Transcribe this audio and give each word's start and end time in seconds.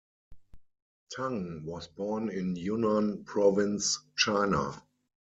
Tang 1.11 1.63
was 1.63 1.85
born 1.87 2.29
in 2.29 2.55
Yunnan 2.55 3.23
province, 3.23 3.99
China. 4.17 4.81